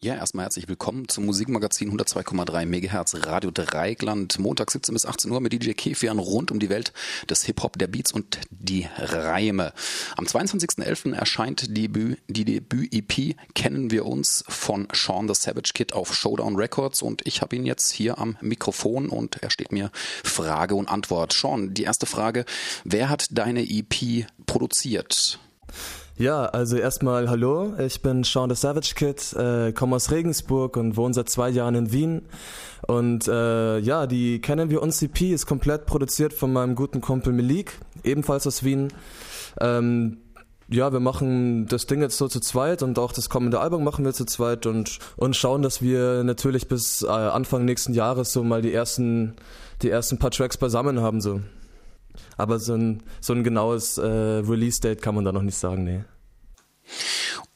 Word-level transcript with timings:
Ja, 0.00 0.14
erstmal 0.14 0.44
herzlich 0.44 0.68
willkommen 0.68 1.08
zum 1.08 1.26
Musikmagazin 1.26 1.90
102,3 1.90 2.66
MHz 2.66 3.26
Radio 3.26 3.50
Dreigland. 3.50 4.38
Montag 4.38 4.70
17 4.70 4.92
bis 4.92 5.04
18 5.04 5.28
Uhr 5.32 5.40
mit 5.40 5.52
DJ 5.52 5.72
Kefian 5.72 6.20
rund 6.20 6.52
um 6.52 6.60
die 6.60 6.68
Welt 6.68 6.92
des 7.28 7.42
Hip-Hop, 7.42 7.76
der 7.80 7.88
Beats 7.88 8.12
und 8.12 8.38
die 8.50 8.86
Reime. 8.96 9.72
Am 10.16 10.24
22.11. 10.24 11.14
erscheint 11.14 11.76
die, 11.76 11.88
die 12.28 12.44
Debüt-EP 12.44 13.34
Kennen 13.56 13.90
wir 13.90 14.06
uns 14.06 14.44
von 14.46 14.86
Sean 14.92 15.26
the 15.26 15.34
Savage 15.34 15.72
Kid 15.74 15.92
auf 15.92 16.14
Showdown 16.14 16.54
Records 16.54 17.02
und 17.02 17.26
ich 17.26 17.42
habe 17.42 17.56
ihn 17.56 17.66
jetzt 17.66 17.90
hier 17.90 18.18
am 18.18 18.36
Mikrofon 18.40 19.08
und 19.08 19.42
er 19.42 19.50
steht 19.50 19.72
mir 19.72 19.90
Frage 20.22 20.76
und 20.76 20.86
Antwort. 20.86 21.32
Sean, 21.32 21.74
die 21.74 21.82
erste 21.82 22.06
Frage, 22.06 22.44
wer 22.84 23.08
hat 23.08 23.26
deine 23.32 23.68
EP 23.68 24.26
produziert? 24.46 25.40
Ja, 26.18 26.46
also 26.46 26.76
erstmal 26.76 27.30
hallo, 27.30 27.74
ich 27.78 28.02
bin 28.02 28.24
Sean 28.24 28.50
the 28.50 28.56
Savage 28.56 28.94
Kid, 28.96 29.32
äh, 29.34 29.72
komme 29.72 29.94
aus 29.94 30.10
Regensburg 30.10 30.76
und 30.76 30.96
wohne 30.96 31.14
seit 31.14 31.28
zwei 31.28 31.48
Jahren 31.48 31.76
in 31.76 31.92
Wien. 31.92 32.22
Und 32.88 33.28
äh, 33.28 33.78
ja, 33.78 34.08
die 34.08 34.40
Kennen 34.40 34.68
wir 34.68 34.82
uns 34.82 34.98
CP 34.98 35.32
ist 35.32 35.46
komplett 35.46 35.86
produziert 35.86 36.32
von 36.32 36.52
meinem 36.52 36.74
guten 36.74 37.00
Kumpel 37.00 37.32
Melik, 37.32 37.78
ebenfalls 38.02 38.48
aus 38.48 38.64
Wien. 38.64 38.88
Ähm, 39.60 40.18
ja, 40.68 40.92
wir 40.92 40.98
machen 40.98 41.66
das 41.68 41.86
Ding 41.86 42.00
jetzt 42.00 42.18
so 42.18 42.26
zu 42.26 42.40
zweit 42.40 42.82
und 42.82 42.98
auch 42.98 43.12
das 43.12 43.30
kommende 43.30 43.60
Album 43.60 43.84
machen 43.84 44.04
wir 44.04 44.12
zu 44.12 44.24
zweit 44.24 44.66
und, 44.66 44.98
und 45.16 45.36
schauen, 45.36 45.62
dass 45.62 45.82
wir 45.82 46.24
natürlich 46.24 46.66
bis 46.66 47.02
äh, 47.02 47.06
Anfang 47.06 47.64
nächsten 47.64 47.94
Jahres 47.94 48.32
so 48.32 48.42
mal 48.42 48.60
die 48.60 48.74
ersten, 48.74 49.36
die 49.82 49.90
ersten 49.90 50.18
paar 50.18 50.32
Tracks 50.32 50.56
beisammen 50.56 51.00
haben, 51.00 51.20
so. 51.20 51.42
Aber 52.36 52.58
so 52.58 52.74
ein, 52.74 53.02
so 53.20 53.32
ein 53.32 53.44
genaues 53.44 53.98
äh, 53.98 54.06
Release-Date 54.06 55.02
kann 55.02 55.14
man 55.14 55.24
da 55.24 55.32
noch 55.32 55.42
nicht 55.42 55.56
sagen, 55.56 55.84
nee. 55.84 56.04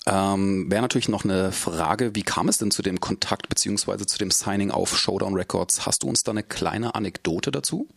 Ähm, 0.05 0.71
Wäre 0.71 0.83
natürlich 0.83 1.09
noch 1.09 1.25
eine 1.25 1.53
Frage, 1.53 2.15
wie 2.15 2.23
kam 2.23 2.49
es 2.49 2.59
denn 2.59 2.71
zu 2.71 2.83
dem 2.83 3.01
Kontakt 3.01 3.49
bzw. 3.49 4.05
zu 4.07 4.19
dem 4.19 4.31
Signing 4.31 4.71
auf 4.71 4.97
Showdown 4.97 5.35
Records? 5.35 5.87
Hast 5.87 6.03
du 6.03 6.09
uns 6.09 6.25
da 6.25 6.33
eine 6.33 6.43
kleine 6.43 6.95
Anekdote 6.95 7.51
dazu? 7.51 7.89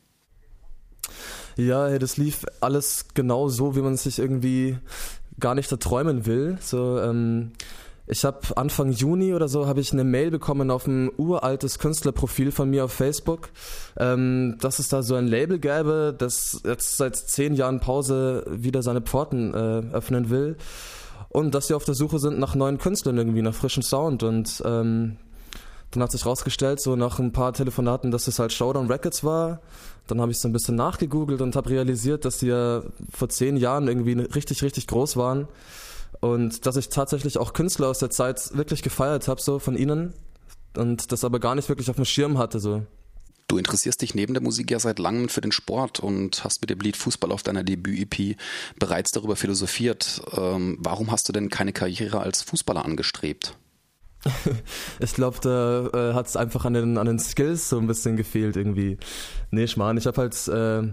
Ja, 1.58 1.98
das 1.98 2.18
lief 2.18 2.46
alles 2.62 3.08
genau 3.14 3.48
so, 3.50 3.76
wie 3.76 3.82
man 3.82 3.98
sich 3.98 4.20
irgendwie 4.20 4.78
gar 5.40 5.56
nicht 5.56 5.72
erträumen 5.72 6.26
will. 6.26 6.58
So, 6.62 7.00
ähm, 7.00 7.54
ich 8.08 8.24
habe 8.24 8.56
Anfang 8.56 8.92
Juni 8.92 9.34
oder 9.34 9.48
so 9.48 9.66
habe 9.66 9.80
ich 9.80 9.92
eine 9.92 10.04
Mail 10.04 10.30
bekommen 10.30 10.70
auf 10.70 10.86
ein 10.86 11.10
uraltes 11.18 11.80
Künstlerprofil 11.80 12.52
von 12.52 12.70
mir 12.70 12.86
auf 12.86 12.94
Facebook, 12.94 13.50
ähm, 13.98 14.58
dass 14.62 14.78
es 14.78 14.90
da 14.90 15.02
so 15.02 15.16
ein 15.16 15.28
Label 15.28 15.58
gäbe, 15.58 16.14
das 16.16 16.62
jetzt 16.64 16.98
seit 16.98 17.16
zehn 17.16 17.56
Jahren 17.56 17.80
Pause 17.80 18.46
wieder 18.48 18.84
seine 18.84 19.02
Pforten 19.02 19.54
äh, 19.54 19.96
öffnen 19.96 20.30
will 20.30 20.58
und 21.30 21.54
dass 21.54 21.68
sie 21.68 21.74
auf 21.74 21.86
der 21.86 21.96
Suche 21.96 22.20
sind 22.20 22.40
nach 22.40 22.56
neuen 22.56 22.78
Künstlern 22.78 23.18
irgendwie, 23.18 23.42
nach 23.42 23.54
frischem 23.54 23.84
Sound 23.84 24.24
und 24.24 24.62
ähm, 24.66 25.18
dann 25.92 26.04
hat 26.04 26.12
sich 26.12 26.26
rausgestellt, 26.26 26.82
so 26.82 26.96
nach 26.96 27.20
ein 27.20 27.32
paar 27.32 27.54
Telefonaten, 27.54 28.12
dass 28.12 28.28
es 28.28 28.40
halt 28.40 28.52
Showdown 28.52 28.88
Records 28.88 29.24
war. 29.24 29.62
Dann 30.08 30.20
habe 30.20 30.32
ich 30.32 30.40
so 30.40 30.48
ein 30.48 30.54
bisschen 30.54 30.76
nachgegoogelt 30.76 31.42
und 31.42 31.56
habe 31.56 31.70
realisiert, 31.70 32.26
dass 32.26 32.40
die 32.40 32.48
ja 32.48 32.84
vor 33.12 33.30
zehn 33.30 33.58
Jahren 33.58 33.88
irgendwie 33.88 34.14
richtig, 34.14 34.62
richtig 34.62 34.88
groß 34.88 35.18
waren 35.18 35.48
und 36.20 36.66
dass 36.66 36.76
ich 36.76 36.90
tatsächlich 36.90 37.38
auch 37.38 37.54
Künstler 37.54 37.88
aus 37.88 38.00
der 38.00 38.10
Zeit 38.10 38.56
wirklich 38.56 38.84
gefeiert 38.84 39.28
habe, 39.28 39.42
so 39.42 39.60
von 39.60 39.76
ihnen 39.76 40.14
und 40.78 41.12
das 41.12 41.24
aber 41.24 41.40
gar 41.40 41.56
nicht 41.56 41.70
wirklich 41.70 41.90
auf 41.90 41.96
dem 41.96 42.06
Schirm 42.06 42.38
hatte, 42.38 42.60
so. 42.60 42.84
Du 43.48 43.58
interessierst 43.58 44.02
dich 44.02 44.16
neben 44.16 44.34
der 44.34 44.42
Musik 44.42 44.72
ja 44.72 44.80
seit 44.80 44.98
langem 44.98 45.30
für 45.30 45.42
den 45.42 45.52
Sport 45.52 46.00
und 46.00 46.44
hast 46.44 46.62
mit 46.62 46.72
dem 46.72 46.80
Lied 46.80 46.98
Fußball 46.98 47.32
auf 47.32 47.44
deiner 47.44 47.64
Debüt-EP 47.64 48.38
bereits 48.80 49.12
darüber 49.12 49.36
philosophiert. 49.36 50.22
Ähm, 50.36 50.78
warum 50.80 51.12
hast 51.12 51.30
du 51.30 51.34
denn 51.34 51.50
keine 51.50 51.72
Karriere 51.72 52.22
als 52.22 52.42
Fußballer 52.42 52.84
angestrebt? 52.84 53.56
ich 55.00 55.14
glaube, 55.14 55.38
da 55.42 55.88
äh, 55.94 56.14
hat 56.16 56.26
es 56.28 56.36
einfach 56.36 56.66
an 56.66 56.74
den, 56.74 56.98
an 56.98 57.06
den 57.06 57.20
Skills 57.20 57.70
so 57.70 57.78
ein 57.78 57.86
bisschen 57.86 58.18
gefehlt 58.18 58.56
irgendwie. 58.56 58.98
Nee, 59.52 59.68
Schmarrn, 59.68 59.98
ich 59.98 60.08
habe 60.08 60.22
halt 60.22 60.48
äh, 60.48 60.92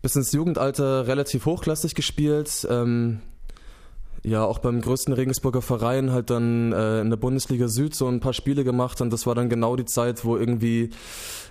bis 0.00 0.16
ins 0.16 0.32
Jugendalter 0.32 1.06
relativ 1.06 1.44
hochklassig 1.44 1.94
gespielt. 1.94 2.66
Ähm, 2.70 3.20
ja 4.24 4.42
auch 4.42 4.58
beim 4.58 4.80
größten 4.80 5.12
Regensburger 5.12 5.62
Verein 5.62 6.10
halt 6.10 6.30
dann 6.30 6.72
äh, 6.72 7.00
in 7.00 7.10
der 7.10 7.16
Bundesliga 7.16 7.68
Süd 7.68 7.94
so 7.94 8.08
ein 8.08 8.20
paar 8.20 8.32
Spiele 8.32 8.64
gemacht 8.64 9.00
und 9.00 9.12
das 9.12 9.26
war 9.26 9.34
dann 9.34 9.48
genau 9.48 9.76
die 9.76 9.84
Zeit, 9.84 10.24
wo 10.24 10.36
irgendwie, 10.36 10.90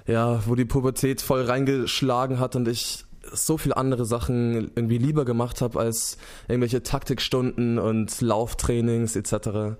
ja, 0.07 0.41
wo 0.47 0.56
die 0.56 0.66
Pubertät 0.66 1.22
voll 1.22 1.44
reingeschlagen 1.44 2.39
hat 2.39 2.56
und 2.56 2.67
ich 2.67 3.06
so 3.31 3.57
viel 3.57 3.73
andere 3.73 4.06
Sachen 4.06 4.72
irgendwie 4.75 4.97
lieber 4.97 5.23
gemacht 5.23 5.61
habe 5.61 5.79
als 5.79 6.17
irgendwelche 6.47 6.84
Taktikstunden 6.84 7.79
und 7.79 8.19
Lauftrainings 8.19 9.16
etc. 9.16 9.78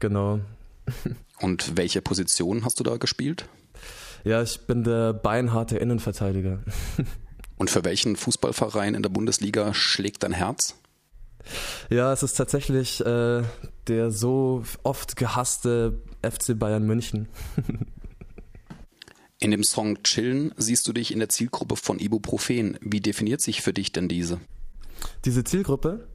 Genau. 0.00 0.40
Und 1.40 1.76
welche 1.76 2.00
Position 2.00 2.64
hast 2.64 2.78
du 2.78 2.84
da 2.84 2.96
gespielt? 2.96 3.48
Ja, 4.22 4.40
ich 4.40 4.66
bin 4.66 4.84
der 4.84 5.12
beinharte 5.12 5.76
Innenverteidiger. 5.76 6.60
Und 7.58 7.70
für 7.70 7.84
welchen 7.84 8.16
Fußballverein 8.16 8.94
in 8.94 9.02
der 9.02 9.10
Bundesliga 9.10 9.74
schlägt 9.74 10.22
dein 10.22 10.32
Herz? 10.32 10.76
Ja, 11.90 12.12
es 12.12 12.22
ist 12.22 12.34
tatsächlich 12.34 13.04
äh, 13.04 13.42
der 13.86 14.10
so 14.10 14.64
oft 14.82 15.16
gehasste 15.16 16.00
FC 16.22 16.58
Bayern 16.58 16.84
München. 16.84 17.28
in 19.38 19.50
dem 19.50 19.62
Song 19.62 20.02
Chillen 20.02 20.52
siehst 20.56 20.88
du 20.88 20.92
dich 20.92 21.12
in 21.12 21.18
der 21.18 21.28
Zielgruppe 21.28 21.76
von 21.76 21.98
Ibuprofen. 21.98 22.78
Wie 22.80 23.00
definiert 23.00 23.40
sich 23.40 23.62
für 23.62 23.72
dich 23.72 23.92
denn 23.92 24.08
diese? 24.08 24.40
Diese 25.24 25.44
Zielgruppe? 25.44 26.08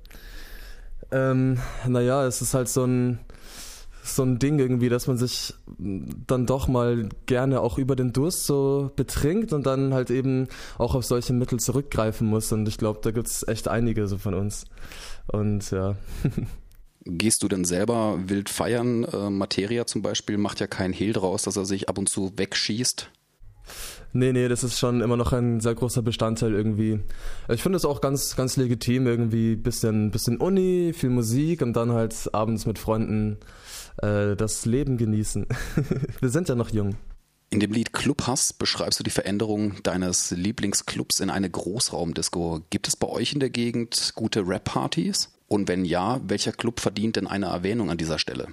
Ähm, 1.12 1.60
naja, 1.88 2.26
es 2.26 2.42
ist 2.42 2.54
halt 2.54 2.70
so 2.70 2.86
ein 2.86 3.20
so 4.16 4.24
ein 4.24 4.40
Ding 4.40 4.60
irgendwie, 4.60 4.90
dass 4.90 5.08
man 5.08 5.18
sich 5.18 5.54
dann 5.78 6.46
doch 6.46 6.68
mal 6.68 7.10
gerne 7.26 7.62
auch 7.62 7.78
über 7.78 7.96
den 7.96 8.14
Durst 8.14 8.46
so 8.46 8.92
betrinkt 8.96 9.54
und 9.54 9.66
dann 9.66 9.94
halt 9.94 10.10
eben 10.10 10.48
auch 10.78 10.96
auf 10.96 11.06
solche 11.06 11.34
Mittel 11.34 11.60
zurückgreifen 11.60 12.28
muss. 12.28 12.52
Und 12.52 12.68
ich 12.68 12.78
glaube, 12.78 13.00
da 13.02 13.12
gibt 13.12 13.28
es 13.28 13.48
echt 13.48 13.68
einige 13.68 14.08
so 14.08 14.18
von 14.18 14.34
uns. 14.34 14.66
Und 15.28 15.72
ja. 15.72 15.96
Gehst 17.06 17.44
du 17.44 17.48
denn 17.48 17.64
selber 17.64 18.20
wild 18.28 18.50
feiern? 18.50 19.06
Äh, 19.06 19.30
Materia 19.30 19.86
zum 19.86 20.02
Beispiel 20.02 20.38
macht 20.38 20.60
ja 20.60 20.68
keinen 20.68 20.94
Hehl 20.94 21.14
draus, 21.14 21.44
dass 21.44 21.56
er 21.56 21.66
sich 21.66 21.88
ab 21.88 21.98
und 21.98 22.10
zu 22.10 22.34
wegschießt. 22.38 23.10
Nee, 24.12 24.34
nee, 24.34 24.48
das 24.48 24.64
ist 24.64 24.80
schon 24.80 25.02
immer 25.02 25.18
noch 25.18 25.34
ein 25.34 25.60
sehr 25.60 25.76
großer 25.76 26.02
Bestandteil 26.02 26.54
irgendwie. 26.54 27.00
Ich 27.48 27.62
finde 27.62 27.78
es 27.78 27.86
auch 27.86 28.02
ganz, 28.02 28.36
ganz 28.36 28.58
legitim, 28.58 29.06
irgendwie 29.06 29.56
bisschen, 29.56 30.10
bisschen 30.10 30.38
Uni, 30.38 30.94
viel 30.96 31.12
Musik 31.12 31.62
und 31.62 31.74
dann 31.74 31.92
halt 31.94 32.34
abends 32.34 32.66
mit 32.66 32.80
Freunden 32.80 33.38
äh, 34.02 34.36
das 34.36 34.66
Leben 34.66 34.98
genießen. 34.98 35.46
Wir 36.20 36.30
sind 36.30 36.50
ja 36.50 36.56
noch 36.56 36.70
jung. 36.70 36.96
In 37.52 37.60
dem 37.60 37.72
Lied 37.72 37.94
Clubhass 37.94 38.54
beschreibst 38.54 39.00
du 39.00 39.04
die 39.04 39.10
Veränderung 39.10 39.82
deines 39.82 40.30
Lieblingsclubs 40.30 41.20
in 41.20 41.32
eine 41.32 41.50
Großraumdisco. 41.50 42.62
Gibt 42.70 42.88
es 42.88 42.96
bei 42.96 43.08
euch 43.08 43.34
in 43.34 43.40
der 43.40 43.50
Gegend 43.50 44.12
gute 44.14 44.48
Rap-Partys? 44.48 45.32
Und 45.48 45.68
wenn 45.68 45.84
ja, 45.84 46.22
welcher 46.28 46.52
Club 46.52 46.80
verdient 46.80 47.16
denn 47.16 47.26
eine 47.26 47.48
Erwähnung 47.48 47.90
an 47.90 47.98
dieser 47.98 48.20
Stelle? 48.20 48.50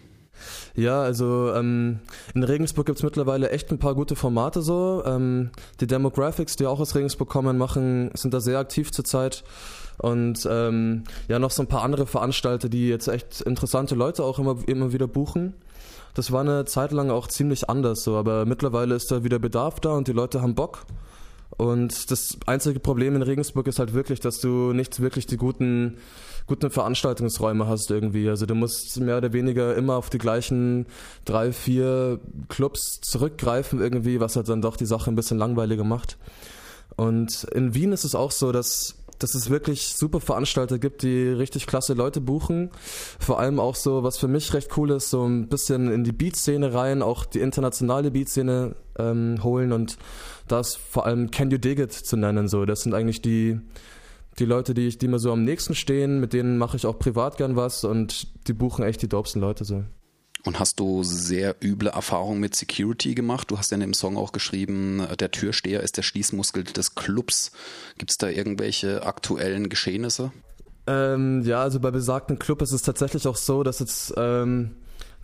Ja, 0.75 1.03
also 1.03 1.53
ähm, 1.55 2.01
in 2.35 2.43
Regensburg 2.43 2.87
gibt 2.87 2.99
es 2.99 3.05
mittlerweile 3.05 3.51
echt 3.51 3.71
ein 3.71 3.79
paar 3.79 3.95
gute 3.95 4.17
Formate 4.17 4.63
so. 4.63 5.03
Ähm, 5.05 5.51
die 5.81 5.87
Demographics, 5.87 6.57
die 6.57 6.67
auch 6.67 6.81
aus 6.81 6.95
Regensburg 6.95 7.29
kommen, 7.29 7.59
machen, 7.59 8.11
sind 8.15 8.33
da 8.33 8.41
sehr 8.41 8.59
aktiv 8.59 8.93
zurzeit. 8.93 9.45
Und 9.99 10.47
ähm, 10.51 11.05
ja, 11.29 11.39
noch 11.39 11.51
so 11.51 11.63
ein 11.63 11.69
paar 11.69 11.83
andere 11.83 12.07
Veranstalter, 12.07 12.69
die 12.69 12.89
jetzt 12.89 13.09
echt 13.09 13.41
interessante 13.41 13.95
Leute 13.95 14.25
auch 14.25 14.39
immer, 14.39 14.57
immer 14.67 14.93
wieder 14.93 15.07
buchen. 15.07 15.55
Das 16.15 16.33
war 16.33 16.41
eine 16.41 16.65
Zeit 16.65 16.93
lang 16.93 17.11
auch 17.11 17.29
ziemlich 17.29 17.69
anders 17.69 18.03
so, 18.03 18.17
aber 18.17 18.47
mittlerweile 18.47 18.95
ist 18.95 19.11
da 19.11 19.23
wieder 19.23 19.39
Bedarf 19.39 19.81
da 19.81 19.91
und 19.91 20.09
die 20.09 20.13
Leute 20.13 20.41
haben 20.41 20.55
Bock. 20.55 20.85
Und 21.57 22.11
das 22.11 22.39
einzige 22.47 22.81
Problem 22.81 23.17
in 23.17 23.23
Regensburg 23.23 23.67
ist 23.67 23.79
halt 23.79 23.95
wirklich, 23.95 24.21
dass 24.21 24.41
du 24.41 24.73
nicht 24.73 25.01
wirklich 25.01 25.27
die 25.27 25.37
guten, 25.37 25.97
guten 26.47 26.71
Veranstaltungsräume 26.71 27.67
hast 27.67 27.91
irgendwie. 27.91 28.29
Also 28.29 28.47
du 28.47 28.55
musst 28.55 28.99
mehr 29.01 29.19
oder 29.19 29.33
weniger 29.33 29.75
immer 29.75 29.97
auf 29.97 30.11
die 30.11 30.19
gleichen 30.19 30.87
drei, 31.25 31.53
vier 31.53 32.21
Clubs 32.49 33.01
zurückgreifen 33.01 33.81
irgendwie, 33.81 34.21
was 34.21 34.37
halt 34.37 34.49
dann 34.49 34.61
doch 34.61 34.77
die 34.77 34.87
Sache 34.87 35.11
ein 35.11 35.17
bisschen 35.17 35.39
langweiliger 35.39 35.85
macht. 35.85 36.19
Und 36.97 37.45
in 37.45 37.75
Wien 37.75 37.93
ist 37.93 38.05
es 38.05 38.15
auch 38.15 38.31
so, 38.31 38.53
dass 38.53 38.97
dass 39.19 39.35
es 39.35 39.51
wirklich 39.51 39.95
super 39.95 40.21
Veranstalter 40.21 40.79
gibt, 40.79 41.03
die 41.03 41.29
richtig 41.29 41.67
klasse 41.67 41.95
Leute 41.95 42.21
buchen. 42.21 42.71
Vor 43.19 43.39
allem 43.39 43.61
auch 43.61 43.75
so, 43.75 44.03
was 44.03 44.19
für 44.19 44.29
mich 44.29 44.53
recht 44.55 44.77
cool 44.77 44.91
ist, 44.91 45.11
so 45.11 45.25
ein 45.25 45.49
bisschen 45.49 45.91
in 45.91 46.05
die 46.05 46.13
Beat-Szene 46.13 46.75
rein, 46.75 47.03
auch 47.03 47.25
die 47.25 47.41
internationale 47.41 48.11
Beat-Szene 48.11 48.77
ähm, 48.99 49.43
holen 49.43 49.73
und 49.73 49.99
da 50.49 50.61
ist 50.61 50.77
vor 50.77 51.07
allem 51.07 51.31
Can 51.31 51.51
You 51.51 51.59
Dig 51.59 51.79
It 51.79 51.93
zu 51.93 52.17
nennen. 52.17 52.49
So, 52.49 52.65
das 52.65 52.83
sind 52.83 52.95
eigentlich 52.95 53.23
die 53.23 53.61
die 54.39 54.45
Leute, 54.45 54.75
die 54.75 54.87
ich, 54.87 54.99
die 54.99 55.09
mir 55.09 55.19
so 55.19 55.33
am 55.33 55.45
nächsten 55.45 55.75
stehen, 55.75 56.21
mit 56.21 56.33
denen 56.33 56.59
mache 56.59 56.77
ich 56.77 56.87
auch 56.87 56.99
privat 56.99 57.37
gern 57.39 57.57
was 57.57 57.85
und 57.85 58.47
die 58.49 58.53
buchen 58.53 58.85
echt 58.85 59.03
die 59.03 59.09
dopesten 59.09 59.41
Leute 59.41 59.65
so. 59.65 59.85
Und 60.45 60.61
hast 60.61 60.79
du 60.79 61.03
sehr 61.03 61.57
üble 61.63 61.89
Erfahrungen 61.89 62.41
mit 62.41 62.55
Security 62.55 63.15
gemacht? 63.15 63.51
Du 63.51 63.59
hast 63.59 63.71
ja 63.71 63.77
in 63.77 63.81
dem 63.81 63.95
Song 63.95 64.17
auch 64.17 64.33
geschrieben, 64.33 65.07
der 65.19 65.31
Türsteher 65.31 65.83
ist 65.83 65.97
der 65.97 66.03
Schließmuskel 66.03 66.65
des 66.65 66.95
Clubs. 66.95 67.51
Gibt 67.99 68.13
es 68.13 68.19
da 68.19 68.29
irgendwelche 68.29 69.05
aktuellen 69.05 69.69
Geschehnisse? 69.69 70.33
Ähm, 70.87 71.43
ja, 71.43 71.63
also 71.63 71.81
bei 71.81 71.91
besagten 71.91 72.39
Club 72.39 72.63
ist 72.63 72.73
es 72.73 72.83
tatsächlich 72.83 73.27
auch 73.27 73.37
so, 73.37 73.65
dass 73.65 73.81
jetzt 73.81 74.15
ähm, 74.17 74.77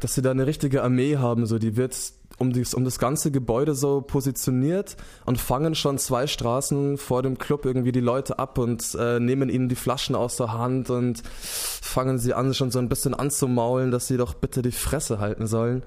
dass 0.02 0.14
sie 0.14 0.22
da 0.22 0.32
eine 0.32 0.46
richtige 0.46 0.82
Armee 0.82 1.16
haben, 1.16 1.46
so 1.46 1.58
die 1.58 1.76
wird 1.76 1.96
um, 2.38 2.52
dies, 2.52 2.74
um 2.74 2.84
das 2.84 2.98
ganze 2.98 3.30
Gebäude 3.30 3.74
so 3.74 4.00
positioniert 4.00 4.96
und 5.26 5.40
fangen 5.40 5.74
schon 5.76 5.96
zwei 5.98 6.26
Straßen 6.26 6.98
vor 6.98 7.22
dem 7.22 7.38
Club 7.38 7.64
irgendwie 7.64 7.92
die 7.92 8.00
Leute 8.00 8.38
ab 8.38 8.58
und 8.58 8.96
äh, 8.98 9.20
nehmen 9.20 9.48
ihnen 9.48 9.68
die 9.68 9.76
Flaschen 9.76 10.16
aus 10.16 10.36
der 10.36 10.52
Hand 10.52 10.90
und 10.90 11.22
fangen 11.24 12.18
sie 12.18 12.34
an, 12.34 12.52
schon 12.52 12.72
so 12.72 12.80
ein 12.80 12.88
bisschen 12.88 13.14
anzumaulen, 13.14 13.92
dass 13.92 14.08
sie 14.08 14.16
doch 14.16 14.34
bitte 14.34 14.62
die 14.62 14.72
Fresse 14.72 15.20
halten 15.20 15.46
sollen. 15.46 15.84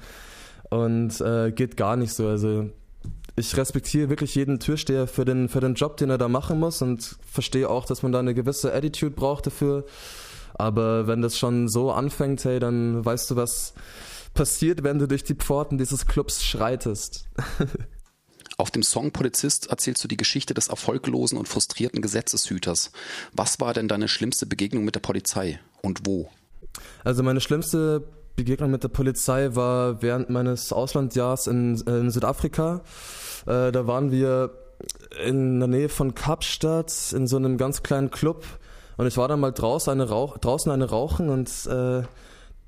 Und 0.70 1.20
äh, 1.22 1.52
geht 1.52 1.78
gar 1.78 1.96
nicht 1.96 2.14
so. 2.14 2.28
Also 2.28 2.70
ich 3.36 3.56
respektiere 3.58 4.10
wirklich 4.10 4.34
jeden 4.36 4.60
Türsteher 4.60 5.08
für 5.08 5.26
den, 5.26 5.50
für 5.50 5.60
den 5.60 5.76
Job, 5.76 5.98
den 5.98 6.10
er 6.10 6.18
da 6.18 6.30
machen 6.30 6.60
muss 6.60 6.82
und 6.82 7.18
verstehe 7.30 7.70
auch, 7.70 7.86
dass 7.86 8.02
man 8.02 8.14
da 8.14 8.20
eine 8.20 8.34
gewisse 8.34 8.74
Attitude 8.74 9.12
braucht 9.12 9.48
dafür. 9.48 9.86
Aber 10.58 11.08
wenn 11.08 11.22
das 11.22 11.38
schon 11.38 11.68
so 11.68 11.92
anfängt, 11.92 12.44
hey, 12.46 12.60
dann 12.60 13.04
weißt 13.04 13.32
du, 13.32 13.36
was 13.36 13.74
passiert, 14.34 14.84
wenn 14.84 15.00
du 15.00 15.08
durch 15.08 15.24
die 15.24 15.36
Pforten 15.36 15.78
dieses 15.78 16.08
Clubs 16.08 16.44
schreitest. 16.44 17.28
Auf 18.58 18.72
dem 18.72 18.84
Song 18.84 19.12
Polizist 19.12 19.70
erzählst 19.70 20.04
du 20.04 20.08
die 20.08 20.18
Geschichte 20.18 20.54
des 20.54 20.70
erfolglosen 20.70 21.38
und 21.38 21.48
frustrierten 21.48 22.02
Gesetzeshüters. 22.02 22.92
Was 23.34 23.60
war 23.60 23.74
denn 23.74 23.90
deine 23.90 24.08
schlimmste 24.08 24.46
Begegnung 24.46 24.86
mit 24.86 24.96
der 24.96 25.02
Polizei 25.02 25.60
und 25.82 26.02
wo? 26.06 26.30
Also 27.04 27.22
meine 27.22 27.42
schlimmste 27.42 28.08
Begegnung 28.38 28.72
mit 28.72 28.84
der 28.84 28.90
Polizei 28.90 29.56
war 29.56 30.02
während 30.02 30.30
meines 30.30 30.72
Auslandjahrs 30.72 31.48
in, 31.48 31.76
in 31.82 32.12
Südafrika. 32.12 32.82
Äh, 33.46 33.72
da 33.72 33.88
waren 33.88 34.12
wir 34.12 34.52
in 35.26 35.60
der 35.60 35.68
Nähe 35.68 35.90
von 35.90 36.16
Kapstadt 36.16 37.14
in 37.14 37.28
so 37.28 37.38
einem 37.38 37.58
ganz 37.58 37.84
kleinen 37.84 38.12
Club 38.12 38.46
und 38.98 39.08
ich 39.08 39.18
war 39.18 39.28
dann 39.28 39.40
mal 39.40 39.52
draußen 39.52 39.92
eine, 39.92 40.10
Rauch, 40.10 40.38
draußen 40.38 40.72
eine 40.72 40.90
rauchen 40.90 41.30
und 41.30 41.50
äh, 41.68 42.04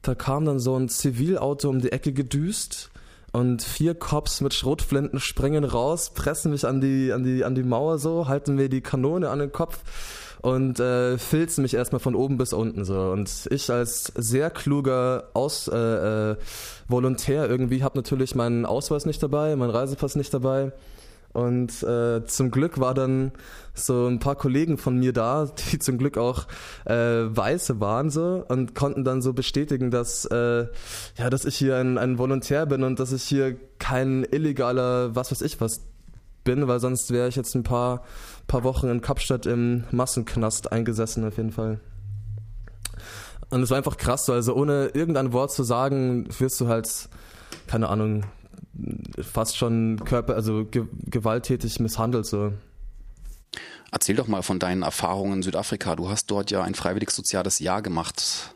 da 0.01 0.15
kam 0.15 0.45
dann 0.45 0.59
so 0.59 0.75
ein 0.75 0.89
Zivilauto 0.89 1.69
um 1.69 1.81
die 1.81 1.91
Ecke 1.91 2.13
gedüst 2.13 2.89
und 3.33 3.61
vier 3.61 3.93
Cops 3.93 4.41
mit 4.41 4.53
Schrotflinten 4.53 5.19
springen 5.19 5.63
raus, 5.63 6.11
pressen 6.13 6.51
mich 6.51 6.65
an 6.65 6.81
die, 6.81 7.11
an 7.11 7.23
die, 7.23 7.43
an 7.43 7.55
die 7.55 7.63
Mauer 7.63 7.97
so, 7.97 8.27
halten 8.27 8.55
mir 8.55 8.69
die 8.69 8.81
Kanone 8.81 9.29
an 9.29 9.39
den 9.39 9.51
Kopf 9.51 9.79
und 10.41 10.79
äh, 10.79 11.17
filzen 11.17 11.63
mich 11.63 11.73
erstmal 11.73 11.99
von 11.99 12.15
oben 12.15 12.37
bis 12.37 12.53
unten 12.53 12.85
so. 12.85 12.99
Und 13.11 13.47
ich 13.51 13.69
als 13.69 14.11
sehr 14.15 14.49
kluger 14.49 15.29
Aus, 15.33 15.67
äh, 15.67 15.75
äh, 16.31 16.35
Volontär 16.87 17.49
irgendwie 17.49 17.83
habe 17.83 17.97
natürlich 17.97 18.35
meinen 18.35 18.65
Ausweis 18.65 19.05
nicht 19.05 19.21
dabei, 19.21 19.55
meinen 19.55 19.71
Reisepass 19.71 20.15
nicht 20.15 20.33
dabei 20.33 20.71
und 21.33 21.83
äh, 21.83 22.25
zum 22.25 22.51
Glück 22.51 22.79
war 22.79 22.93
dann 22.93 23.31
so 23.73 24.07
ein 24.07 24.19
paar 24.19 24.35
Kollegen 24.35 24.77
von 24.77 24.97
mir 24.97 25.13
da, 25.13 25.45
die 25.71 25.79
zum 25.79 25.97
Glück 25.97 26.17
auch 26.17 26.47
äh, 26.85 26.93
Weiße 26.95 27.79
waren 27.79 28.09
so 28.09 28.43
und 28.47 28.75
konnten 28.75 29.03
dann 29.03 29.21
so 29.21 29.33
bestätigen, 29.33 29.91
dass 29.91 30.25
äh, 30.25 30.67
ja, 31.17 31.29
dass 31.29 31.45
ich 31.45 31.55
hier 31.55 31.77
ein, 31.77 31.97
ein 31.97 32.17
Volontär 32.17 32.65
bin 32.65 32.83
und 32.83 32.99
dass 32.99 33.11
ich 33.11 33.23
hier 33.23 33.55
kein 33.79 34.23
illegaler 34.23 35.15
was 35.15 35.31
weiß 35.31 35.41
ich 35.41 35.61
was 35.61 35.81
bin, 36.43 36.67
weil 36.67 36.79
sonst 36.79 37.11
wäre 37.11 37.27
ich 37.27 37.35
jetzt 37.35 37.53
ein 37.55 37.63
paar 37.63 38.03
paar 38.47 38.63
Wochen 38.63 38.87
in 38.87 39.01
Kapstadt 39.01 39.45
im 39.45 39.83
Massenknast 39.91 40.71
eingesessen 40.71 41.25
auf 41.25 41.37
jeden 41.37 41.51
Fall. 41.51 41.79
Und 43.49 43.61
es 43.61 43.69
war 43.69 43.77
einfach 43.77 43.97
krass, 43.97 44.25
so, 44.25 44.33
also 44.33 44.53
ohne 44.55 44.87
irgendein 44.93 45.31
Wort 45.31 45.51
zu 45.51 45.63
sagen, 45.63 46.27
wirst 46.39 46.59
du 46.59 46.67
halt 46.67 47.09
keine 47.67 47.89
Ahnung 47.89 48.23
fast 49.21 49.57
schon 49.57 49.99
Körper, 50.05 50.35
also 50.35 50.65
ge 50.65 50.85
gewalttätig 51.05 51.79
misshandelt 51.79 52.25
so. 52.25 52.53
Erzähl 53.91 54.15
doch 54.15 54.27
mal 54.27 54.43
von 54.43 54.59
deinen 54.59 54.83
Erfahrungen 54.83 55.35
in 55.35 55.43
Südafrika. 55.43 55.95
Du 55.95 56.09
hast 56.09 56.29
dort 56.29 56.51
ja 56.51 56.61
ein 56.61 56.75
freiwilliges 56.75 57.15
soziales 57.15 57.59
Jahr 57.59 57.81
gemacht. 57.81 58.53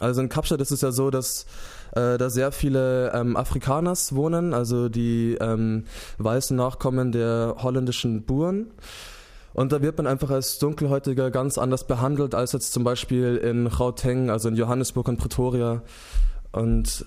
Also 0.00 0.20
in 0.20 0.28
Kapstadt 0.28 0.60
ist 0.60 0.70
es 0.70 0.82
ja 0.82 0.92
so, 0.92 1.10
dass 1.10 1.46
äh, 1.92 2.18
da 2.18 2.30
sehr 2.30 2.52
viele 2.52 3.12
ähm, 3.12 3.36
Afrikaners 3.36 4.14
wohnen, 4.14 4.54
also 4.54 4.88
die 4.88 5.36
ähm, 5.40 5.84
weißen 6.18 6.56
Nachkommen 6.56 7.10
der 7.10 7.56
holländischen 7.58 8.24
Buren. 8.24 8.70
Und 9.54 9.72
da 9.72 9.82
wird 9.82 9.96
man 9.96 10.06
einfach 10.06 10.30
als 10.30 10.58
Dunkelhäutiger 10.58 11.30
ganz 11.30 11.58
anders 11.58 11.86
behandelt 11.86 12.34
als 12.34 12.52
jetzt 12.52 12.72
zum 12.72 12.84
Beispiel 12.84 13.36
in 13.36 13.68
Gauteng, 13.68 14.30
also 14.30 14.48
in 14.48 14.56
Johannesburg 14.56 15.08
und 15.08 15.16
Pretoria. 15.16 15.82
Und 16.52 17.04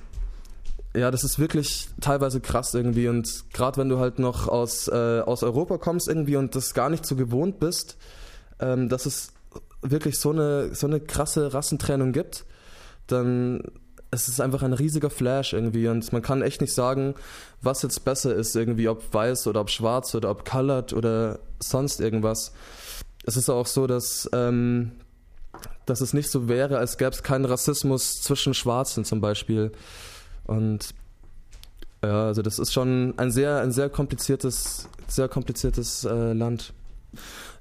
ja, 0.93 1.09
das 1.09 1.23
ist 1.23 1.39
wirklich 1.39 1.87
teilweise 2.01 2.41
krass 2.41 2.73
irgendwie 2.73 3.07
und 3.07 3.45
gerade 3.53 3.77
wenn 3.77 3.89
du 3.89 3.99
halt 3.99 4.19
noch 4.19 4.47
aus, 4.47 4.87
äh, 4.87 5.21
aus 5.21 5.43
Europa 5.43 5.77
kommst 5.77 6.07
irgendwie 6.07 6.35
und 6.35 6.55
das 6.55 6.73
gar 6.73 6.89
nicht 6.89 7.05
so 7.05 7.15
gewohnt 7.15 7.59
bist, 7.59 7.97
ähm, 8.59 8.89
dass 8.89 9.05
es 9.05 9.33
wirklich 9.81 10.19
so 10.19 10.31
eine, 10.31 10.75
so 10.75 10.87
eine 10.87 10.99
krasse 10.99 11.53
Rassentrennung 11.53 12.11
gibt, 12.11 12.45
dann 13.07 13.63
es 14.11 14.27
ist 14.27 14.41
einfach 14.41 14.61
ein 14.61 14.73
riesiger 14.73 15.09
Flash 15.09 15.53
irgendwie 15.53 15.87
und 15.87 16.11
man 16.11 16.21
kann 16.21 16.41
echt 16.41 16.59
nicht 16.59 16.73
sagen, 16.73 17.15
was 17.61 17.81
jetzt 17.81 18.03
besser 18.03 18.35
ist 18.35 18.55
irgendwie, 18.55 18.89
ob 18.89 19.13
weiß 19.13 19.47
oder 19.47 19.61
ob 19.61 19.69
schwarz 19.69 20.13
oder 20.13 20.29
ob 20.29 20.43
colored 20.43 20.91
oder 20.91 21.39
sonst 21.59 22.01
irgendwas. 22.01 22.51
Es 23.23 23.37
ist 23.37 23.49
auch 23.49 23.65
so, 23.65 23.87
dass, 23.87 24.29
ähm, 24.33 24.91
dass 25.85 26.01
es 26.01 26.13
nicht 26.13 26.29
so 26.29 26.49
wäre, 26.49 26.77
als 26.77 26.97
gäbe 26.97 27.11
es 27.11 27.23
keinen 27.23 27.45
Rassismus 27.45 28.21
zwischen 28.21 28.53
Schwarzen 28.53 29.05
zum 29.05 29.21
Beispiel. 29.21 29.71
Und 30.45 30.93
ja, 32.03 32.25
also 32.25 32.41
das 32.41 32.59
ist 32.59 32.73
schon 32.73 33.13
ein 33.17 33.31
sehr, 33.31 33.59
ein 33.61 33.71
sehr 33.71 33.89
kompliziertes, 33.89 34.89
sehr 35.07 35.27
kompliziertes 35.27 36.03
äh, 36.05 36.33
Land. 36.33 36.73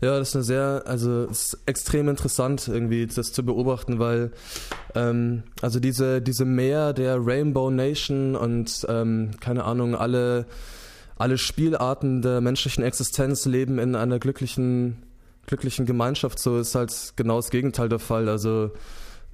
Ja, 0.01 0.19
das 0.19 0.29
ist 0.29 0.37
eine 0.37 0.45
sehr, 0.45 0.83
also 0.87 1.25
ist 1.25 1.59
extrem 1.67 2.09
interessant 2.09 2.69
irgendwie 2.69 3.07
das 3.07 3.33
zu 3.33 3.45
beobachten, 3.45 3.99
weil 3.99 4.31
ähm, 4.95 5.43
also 5.61 5.81
diese 5.81 6.23
diese 6.23 6.45
Meer 6.45 6.93
der 6.93 7.19
Rainbow 7.21 7.71
Nation 7.71 8.37
und 8.37 8.87
ähm, 8.89 9.33
keine 9.41 9.65
Ahnung 9.65 9.95
alle 9.95 10.47
alle 11.17 11.37
Spielarten 11.37 12.23
der 12.23 12.41
menschlichen 12.41 12.83
Existenz 12.83 13.45
leben 13.45 13.79
in 13.79 13.95
einer 13.95 14.19
glücklichen 14.19 15.03
glücklichen 15.47 15.85
Gemeinschaft. 15.85 16.39
So 16.39 16.59
ist 16.59 16.75
halt 16.75 17.13
genau 17.17 17.37
das 17.37 17.51
Gegenteil 17.51 17.89
der 17.89 17.99
Fall. 17.99 18.29
Also 18.29 18.71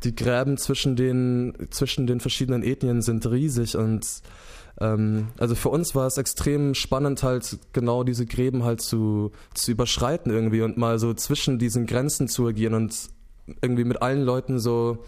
die 0.04 0.14
Gräben 0.14 0.58
zwischen 0.58 0.96
den, 0.96 1.54
zwischen 1.70 2.06
den 2.06 2.20
verschiedenen 2.20 2.62
Ethnien 2.62 3.02
sind 3.02 3.26
riesig 3.26 3.76
und 3.76 4.06
ähm, 4.81 5.28
also 5.38 5.54
für 5.54 5.70
uns 5.70 5.94
war 5.94 6.06
es 6.06 6.19
extrem 6.19 6.75
spannend, 6.75 7.22
halt 7.22 7.58
genau 7.72 8.04
diese 8.04 8.26
Gräben 8.26 8.64
halt 8.64 8.81
zu, 8.82 9.32
zu 9.54 9.70
überschreiten 9.70 10.31
irgendwie 10.31 10.62
und 10.62 10.76
mal 10.76 10.98
so 10.98 11.14
zwischen 11.14 11.58
diesen 11.58 11.87
Grenzen 11.87 12.28
zu 12.28 12.46
agieren 12.46 12.75
und 12.75 13.08
irgendwie 13.62 13.84
mit 13.84 14.02
allen 14.02 14.22
Leuten 14.22 14.58
so, 14.58 14.98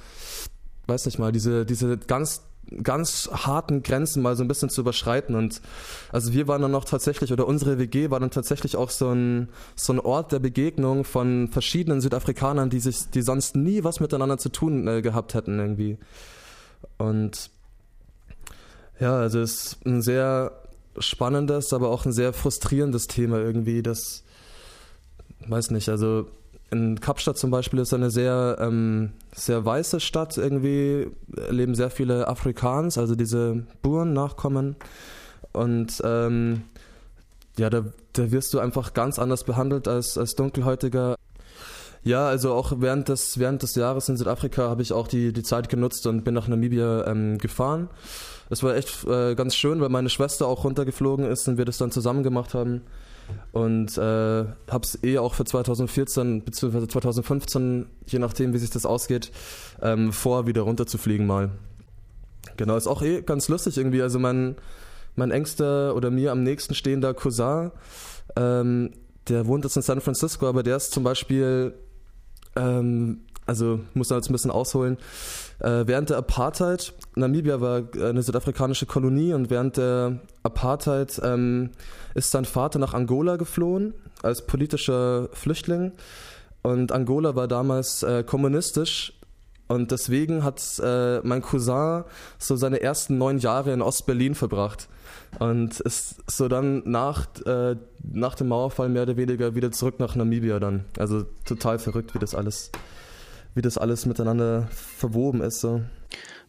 weiß 0.86 1.06
nicht 1.06 1.18
mal, 1.18 1.32
diese, 1.32 1.66
diese 1.66 1.98
ganz 1.98 2.47
ganz 2.82 3.30
harten 3.32 3.82
Grenzen 3.82 4.22
mal 4.22 4.36
so 4.36 4.44
ein 4.44 4.48
bisschen 4.48 4.70
zu 4.70 4.80
überschreiten. 4.80 5.34
Und 5.34 5.60
also 6.12 6.32
wir 6.32 6.48
waren 6.48 6.62
dann 6.62 6.70
noch 6.70 6.84
tatsächlich, 6.84 7.32
oder 7.32 7.46
unsere 7.46 7.78
WG 7.78 8.10
war 8.10 8.20
dann 8.20 8.30
tatsächlich 8.30 8.76
auch 8.76 8.90
so 8.90 9.10
ein, 9.10 9.48
so 9.74 9.92
ein 9.92 10.00
Ort 10.00 10.32
der 10.32 10.38
Begegnung 10.38 11.04
von 11.04 11.48
verschiedenen 11.48 12.00
Südafrikanern, 12.00 12.70
die 12.70 12.80
sich, 12.80 13.10
die 13.10 13.22
sonst 13.22 13.56
nie 13.56 13.84
was 13.84 14.00
miteinander 14.00 14.38
zu 14.38 14.48
tun 14.48 14.86
äh, 14.86 15.02
gehabt 15.02 15.34
hätten 15.34 15.58
irgendwie. 15.58 15.98
Und 16.96 17.50
ja, 19.00 19.16
also 19.16 19.40
es 19.40 19.52
ist 19.54 19.86
ein 19.86 20.02
sehr 20.02 20.52
spannendes, 20.98 21.72
aber 21.72 21.90
auch 21.90 22.04
ein 22.04 22.12
sehr 22.12 22.32
frustrierendes 22.32 23.06
Thema 23.06 23.38
irgendwie, 23.38 23.82
das 23.82 24.24
weiß 25.46 25.70
nicht, 25.70 25.88
also 25.88 26.26
in 26.70 27.00
Kapstadt 27.00 27.38
zum 27.38 27.50
Beispiel 27.50 27.78
ist 27.78 27.94
eine 27.94 28.10
sehr, 28.10 28.58
ähm, 28.60 29.12
sehr 29.34 29.64
weiße 29.64 30.00
Stadt 30.00 30.36
irgendwie, 30.36 31.08
leben 31.48 31.74
sehr 31.74 31.90
viele 31.90 32.28
Afrikaans, 32.28 32.98
also 32.98 33.14
diese 33.14 33.64
Buren-Nachkommen. 33.82 34.76
Und 35.52 36.02
ähm, 36.04 36.62
ja, 37.56 37.70
da, 37.70 37.84
da 38.12 38.30
wirst 38.30 38.52
du 38.52 38.58
einfach 38.58 38.92
ganz 38.92 39.18
anders 39.18 39.44
behandelt 39.44 39.88
als, 39.88 40.18
als 40.18 40.34
Dunkelhäutiger. 40.34 41.16
Ja, 42.04 42.28
also 42.28 42.52
auch 42.52 42.74
während 42.76 43.08
des, 43.08 43.38
während 43.38 43.62
des 43.62 43.74
Jahres 43.74 44.08
in 44.08 44.16
Südafrika 44.16 44.68
habe 44.68 44.82
ich 44.82 44.92
auch 44.92 45.08
die, 45.08 45.32
die 45.32 45.42
Zeit 45.42 45.68
genutzt 45.68 46.06
und 46.06 46.22
bin 46.22 46.34
nach 46.34 46.48
Namibia 46.48 47.06
ähm, 47.06 47.38
gefahren. 47.38 47.88
Es 48.50 48.62
war 48.62 48.76
echt 48.76 49.06
äh, 49.06 49.34
ganz 49.34 49.56
schön, 49.56 49.80
weil 49.80 49.88
meine 49.88 50.10
Schwester 50.10 50.46
auch 50.46 50.64
runtergeflogen 50.64 51.26
ist 51.26 51.48
und 51.48 51.58
wir 51.58 51.64
das 51.64 51.78
dann 51.78 51.90
zusammen 51.90 52.22
gemacht 52.22 52.54
haben 52.54 52.82
und 53.52 53.96
äh, 53.98 54.00
habe 54.00 54.82
es 54.82 55.02
eh 55.02 55.18
auch 55.18 55.34
für 55.34 55.44
2014 55.44 56.42
bzw. 56.42 56.86
2015, 56.86 57.86
je 58.06 58.18
nachdem 58.18 58.52
wie 58.52 58.58
sich 58.58 58.70
das 58.70 58.86
ausgeht, 58.86 59.30
ähm, 59.82 60.12
vor, 60.12 60.46
wieder 60.46 60.62
runterzufliegen 60.62 61.26
mal. 61.26 61.50
Genau, 62.56 62.76
ist 62.76 62.86
auch 62.86 63.02
eh 63.02 63.22
ganz 63.22 63.48
lustig 63.48 63.76
irgendwie. 63.76 64.02
Also 64.02 64.18
mein, 64.18 64.56
mein 65.16 65.30
engster 65.30 65.94
oder 65.94 66.10
mir 66.10 66.32
am 66.32 66.42
nächsten 66.42 66.74
stehender 66.74 67.14
Cousin, 67.14 67.70
ähm, 68.36 68.92
der 69.28 69.46
wohnt 69.46 69.64
jetzt 69.64 69.76
in 69.76 69.82
San 69.82 70.00
Francisco, 70.00 70.48
aber 70.48 70.62
der 70.62 70.76
ist 70.76 70.92
zum 70.92 71.04
Beispiel, 71.04 71.74
ähm, 72.56 73.20
also 73.48 73.80
muss 73.94 74.10
man 74.10 74.18
jetzt 74.18 74.28
ein 74.28 74.32
bisschen 74.32 74.50
ausholen, 74.50 74.98
äh, 75.60 75.86
während 75.86 76.10
der 76.10 76.18
Apartheid, 76.18 76.92
Namibia 77.16 77.60
war 77.60 77.82
eine 78.00 78.22
südafrikanische 78.22 78.86
Kolonie 78.86 79.32
und 79.32 79.50
während 79.50 79.78
der 79.78 80.20
Apartheid 80.42 81.20
ähm, 81.24 81.70
ist 82.14 82.30
sein 82.30 82.44
Vater 82.44 82.78
nach 82.78 82.94
Angola 82.94 83.36
geflohen 83.36 83.94
als 84.22 84.46
politischer 84.46 85.28
Flüchtling. 85.32 85.92
Und 86.62 86.92
Angola 86.92 87.34
war 87.34 87.48
damals 87.48 88.02
äh, 88.02 88.22
kommunistisch 88.22 89.14
Und 89.68 89.90
deswegen 89.90 90.44
hat 90.44 90.62
äh, 90.82 91.20
mein 91.22 91.42
Cousin 91.42 92.04
so 92.38 92.56
seine 92.56 92.80
ersten 92.80 93.18
neun 93.18 93.38
Jahre 93.38 93.72
in 93.72 93.82
Ostberlin 93.82 94.34
verbracht 94.34 94.88
und 95.38 95.80
ist 95.80 96.16
so 96.26 96.48
dann 96.48 96.82
nach, 96.86 97.26
äh, 97.44 97.76
nach 98.02 98.34
dem 98.34 98.48
Mauerfall 98.48 98.88
mehr 98.88 99.02
oder 99.02 99.18
weniger 99.18 99.54
wieder 99.54 99.70
zurück 99.70 100.00
nach 100.00 100.16
Namibia 100.16 100.58
dann. 100.58 100.86
Also 100.98 101.24
total 101.44 101.78
verrückt, 101.78 102.14
wie 102.14 102.18
das 102.18 102.34
alles, 102.34 102.70
wie 103.54 103.62
das 103.62 103.78
alles 103.78 104.06
miteinander 104.06 104.68
verwoben 104.70 105.40
ist. 105.40 105.60
So. 105.60 105.82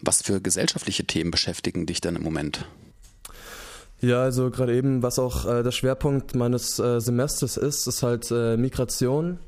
Was 0.01 0.21
für 0.21 0.41
gesellschaftliche 0.41 1.05
Themen 1.05 1.31
beschäftigen 1.31 1.85
dich 1.85 2.01
denn 2.01 2.15
im 2.15 2.23
Moment? 2.23 2.65
Ja, 4.01 4.21
also 4.21 4.49
gerade 4.49 4.75
eben, 4.75 5.03
was 5.03 5.19
auch 5.19 5.45
äh, 5.45 5.61
der 5.61 5.71
Schwerpunkt 5.71 6.33
meines 6.33 6.79
äh, 6.79 7.01
Semesters 7.01 7.57
ist, 7.57 7.85
ist 7.85 8.01
halt 8.01 8.31
äh, 8.31 8.55
Migration. 8.55 9.39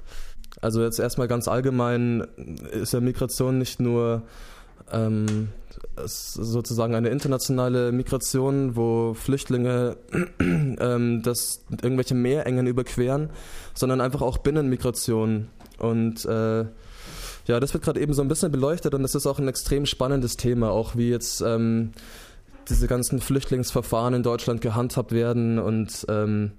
Also 0.59 0.83
jetzt 0.83 0.99
erstmal 0.99 1.29
ganz 1.29 1.47
allgemein 1.47 2.27
ist 2.71 2.93
ja 2.93 2.99
Migration 2.99 3.57
nicht 3.57 3.79
nur 3.79 4.23
ähm, 4.91 5.49
sozusagen 6.05 6.95
eine 6.95 7.09
internationale 7.09 7.91
Migration, 7.91 8.75
wo 8.75 9.13
Flüchtlinge 9.13 9.97
ähm, 10.39 11.21
das 11.23 11.63
irgendwelche 11.81 12.15
Meerengen 12.15 12.67
überqueren, 12.67 13.29
sondern 13.73 14.01
einfach 14.01 14.21
auch 14.21 14.37
Binnenmigration. 14.39 15.47
Und 15.79 16.25
äh, 16.25 16.65
ja, 17.51 17.59
das 17.59 17.73
wird 17.73 17.83
gerade 17.83 17.99
eben 17.99 18.13
so 18.13 18.21
ein 18.21 18.29
bisschen 18.29 18.49
beleuchtet 18.49 18.93
und 18.93 19.03
das 19.03 19.13
ist 19.13 19.27
auch 19.27 19.37
ein 19.37 19.49
extrem 19.49 19.85
spannendes 19.85 20.37
Thema, 20.37 20.71
auch 20.71 20.95
wie 20.95 21.09
jetzt 21.09 21.41
ähm, 21.41 21.91
diese 22.69 22.87
ganzen 22.87 23.19
Flüchtlingsverfahren 23.19 24.13
in 24.13 24.23
Deutschland 24.23 24.61
gehandhabt 24.61 25.11
werden 25.11 25.59
und 25.59 26.05
ähm, 26.07 26.53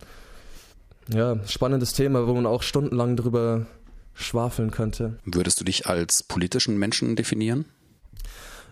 ja, 1.09 1.39
spannendes 1.47 1.95
Thema, 1.95 2.27
wo 2.27 2.35
man 2.35 2.45
auch 2.45 2.63
stundenlang 2.63 3.17
drüber 3.17 3.65
schwafeln 4.13 4.71
könnte. 4.71 5.17
Würdest 5.25 5.59
du 5.61 5.65
dich 5.65 5.87
als 5.87 6.23
politischen 6.23 6.77
Menschen 6.77 7.17
definieren? 7.17 7.65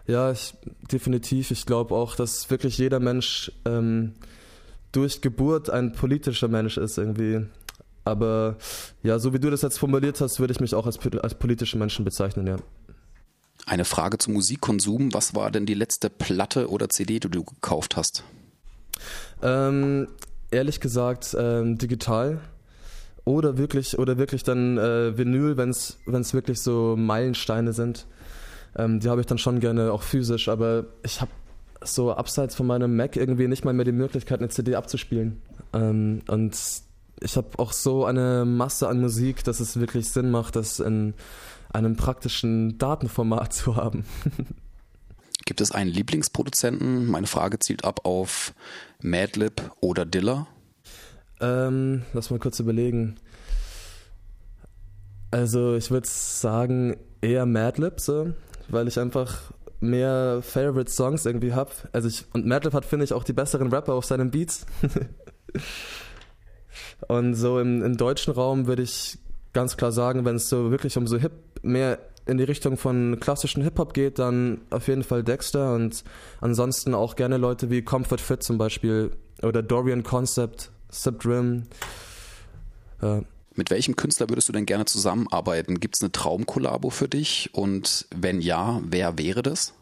Ja, 0.07 0.31
ich, 0.31 0.53
definitiv. 0.93 1.51
Ich 1.51 1.65
glaube 1.65 1.95
auch, 1.95 2.17
dass 2.17 2.51
wirklich 2.51 2.77
jeder 2.77 3.01
Mensch 3.01 3.51
ähm, 3.65 4.13
durch 4.93 5.23
Geburt 5.23 5.71
ein 5.71 5.93
politischer 5.93 6.49
Mensch 6.49 6.77
ist 6.77 6.99
irgendwie. 6.99 7.47
Aber 8.05 8.57
ja, 9.03 9.19
so 9.19 9.33
wie 9.33 9.39
du 9.39 9.51
das 9.51 9.63
jetzt 9.63 9.79
formuliert 9.79 10.21
hast, 10.21 10.41
würde 10.41 10.53
ich 10.53 10.61
mich 10.61 10.75
auch 10.75 10.87
als, 10.87 10.99
als 11.23 11.35
politischen 11.35 11.79
Menschen 11.79 12.05
bezeichnen, 12.05 12.47
ja. 12.47 12.57
Eine 13.67 13.85
Frage 13.85 14.19
zum 14.19 14.35
Musikkonsum. 14.35 15.13
Was 15.13 15.35
war 15.35 15.51
denn 15.51 15.67
die 15.67 15.75
letzte 15.75 16.09
Platte 16.09 16.71
oder 16.71 16.89
CD, 16.89 17.21
die 17.21 17.29
du 17.29 17.45
gekauft 17.45 17.97
hast? 17.97 18.25
Ähm, 19.43 20.09
ehrlich 20.51 20.81
gesagt, 20.81 21.37
ähm, 21.39 21.79
digital. 21.79 22.41
Oder 23.25 23.59
wirklich, 23.59 23.99
oder 23.99 24.17
wirklich 24.17 24.43
dann 24.43 24.79
äh, 24.79 25.17
Vinyl, 25.17 25.57
wenn 25.57 25.71
es 25.71 26.35
wirklich 26.35 26.61
so 26.63 26.97
Meilensteine 26.97 27.73
sind. 27.75 28.07
Ähm, 28.77 29.01
die 29.01 29.09
habe 29.09 29.21
ich 29.21 29.27
dann 29.27 29.39
schon 29.39 29.61
gerne 29.61 29.93
auch 29.93 30.03
physisch, 30.03 30.49
aber 30.49 30.87
ich 31.03 31.21
habe 31.21 31.31
so 31.83 32.13
abseits 32.13 32.55
von 32.55 32.67
meinem 32.67 32.97
Mac 32.97 33.17
irgendwie 33.17 33.49
nicht 33.49 33.65
mal 33.65 33.75
mehr 33.75 33.85
die 33.85 33.93
Möglichkeit, 33.93 34.41
eine 34.41 34.49
CD 34.49 34.75
abzuspielen. 34.75 35.41
Ähm, 35.73 36.23
und 36.29 36.57
ich 37.21 37.37
habe 37.37 37.59
auch 37.59 37.73
so 37.73 38.05
eine 38.05 38.45
Masse 38.45 38.89
an 38.89 39.01
Musik, 39.01 39.45
dass 39.45 39.61
es 39.61 39.79
wirklich 39.79 40.09
Sinn 40.09 40.31
macht, 40.31 40.57
das 40.57 40.81
in 40.81 41.15
einem 41.73 41.97
praktischen 41.97 42.79
Datenformat 42.79 43.53
zu 43.53 43.77
haben. 43.77 44.05
Gibt 45.45 45.61
es 45.61 45.73
einen 45.73 45.91
Lieblingsproduzenten? 45.91 47.07
Meine 47.07 47.27
Frage 47.27 47.59
zielt 47.59 47.85
ab 47.85 48.01
auf 48.05 48.55
Madlib 49.03 49.71
oder 49.81 50.05
Dilla. 50.05 50.47
Ähm, 51.41 52.03
lass 52.13 52.31
mal 52.31 52.39
kurz 52.39 52.61
überlegen. 52.61 53.17
Also 55.31 55.77
ich 55.77 55.91
würde 55.91 56.09
sagen 56.09 56.97
eher 57.21 57.47
Madlib, 57.47 58.01
so, 58.01 58.33
weil 58.69 58.89
ich 58.89 58.99
einfach 58.99 59.53
mehr 59.81 60.41
Favorite 60.43 60.91
Songs 60.91 61.25
irgendwie 61.25 61.55
habe. 61.55 61.71
Also 61.93 62.09
ich 62.09 62.25
und 62.33 62.47
Madlib 62.47 62.75
hat 62.75 62.85
finde 62.85 63.05
ich 63.05 63.13
auch 63.13 63.25
die 63.25 63.33
besseren 63.33 63.73
Rapper 63.73 63.95
auf 63.95 64.05
seinen 64.05 64.31
Beats. 64.31 64.67
und 67.09 67.35
so 67.35 67.59
im, 67.59 67.83
im 67.83 67.97
deutschen 67.97 68.33
Raum 68.33 68.67
würde 68.67 68.83
ich 68.83 69.19
ganz 69.53 69.77
klar 69.77 69.93
sagen, 69.93 70.25
wenn 70.25 70.37
es 70.37 70.49
so 70.49 70.71
wirklich 70.71 70.97
um 70.97 71.07
so 71.07 71.19
Hip 71.19 71.33
mehr 71.63 71.99
in 72.27 72.39
die 72.39 72.45
Richtung 72.45 72.77
von 72.77 73.19
klassischen 73.19 73.63
Hip-Hop 73.63 73.95
geht, 73.95 74.19
dann 74.19 74.61
auf 74.71 74.89
jeden 74.89 75.03
Fall 75.03 75.25
Dexter 75.25 75.75
und 75.75 76.05
ansonsten 76.41 76.95
auch 76.95 77.17
gerne 77.17 77.39
Leute 77.39 77.71
wie 77.71 77.83
Comfort 77.83 78.19
Fit 78.19 78.43
zum 78.43 78.59
Beispiel 78.59 79.11
oder 79.43 79.63
Dorian 79.63 80.03
Concept, 80.03 80.71
Subdrim. 80.91 81.65
Ja. 83.03 83.23
Mit 83.57 83.71
welchem 83.71 83.97
Künstler 83.97 84.29
würdest 84.29 84.49
du 84.49 84.53
denn 84.53 84.67
gerne 84.67 84.85
zusammenarbeiten? 84.85 85.81
Gibt 85.81 85.97
es 85.97 86.03
eine 86.03 86.13
Traumkollabo 86.13 86.91
für 86.91 87.09
dich? 87.09 87.51
Und 87.53 88.07
wenn 88.15 88.41
ja, 88.41 88.81
wer 88.85 89.19
wäre 89.19 89.43
das? 89.43 89.75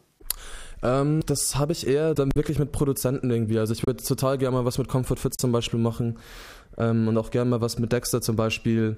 Ähm, 0.83 1.23
das 1.27 1.57
habe 1.57 1.73
ich 1.73 1.87
eher 1.87 2.15
dann 2.15 2.31
wirklich 2.35 2.59
mit 2.59 2.73
Produzenten 2.73 3.31
irgendwie. 3.31 3.59
Also 3.59 3.73
ich 3.73 3.87
würde 3.87 4.03
total 4.03 4.39
gerne 4.39 4.57
mal 4.57 4.65
was 4.65 4.79
mit 4.79 4.89
Comfort 4.89 5.17
Fit 5.17 5.35
zum 5.39 5.53
Beispiel 5.53 5.81
machen 5.81 6.19
ähm, 6.77 7.09
und 7.09 7.19
auch 7.19 7.31
gerne 7.31 7.51
mal 7.51 7.61
was 7.61 7.79
mit 7.79 7.93
Dexter 7.93 8.21
zum 8.21 8.37
Beispiel. 8.37 8.97